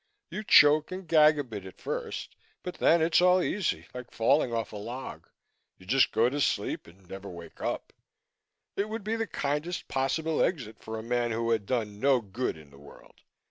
[0.31, 4.51] You choke and gag a bit at first but then it's all easy, like falling
[4.51, 5.29] off a log.
[5.77, 7.93] You just go to sleep and never wake up.
[8.75, 12.57] It would be the kindest possible exit for a man who had done no good
[12.57, 13.21] in the world.